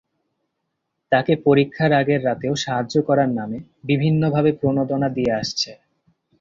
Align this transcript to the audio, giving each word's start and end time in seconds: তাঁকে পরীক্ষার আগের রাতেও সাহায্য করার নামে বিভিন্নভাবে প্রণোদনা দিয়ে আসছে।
তাঁকে 1.11 1.33
পরীক্ষার 1.45 1.91
আগের 1.93 2.21
রাতেও 2.23 2.53
সাহায্য 2.63 2.95
করার 3.07 3.29
নামে 3.39 3.57
বিভিন্নভাবে 3.83 4.51
প্রণোদনা 4.59 5.07
দিয়ে 5.15 5.31
আসছে। 5.41 5.71